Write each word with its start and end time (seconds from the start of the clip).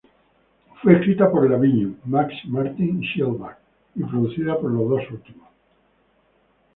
Fue 0.81 0.93
escrita 0.93 1.29
por 1.29 1.47
Lavigne, 1.47 1.93
Max 2.05 2.33
Martin 2.47 3.03
y 3.03 3.05
Shellback, 3.05 3.59
y 3.93 4.03
producida 4.03 4.57
por 4.59 4.71
los 4.71 4.89
dos 4.89 5.01
últimos. 5.11 5.47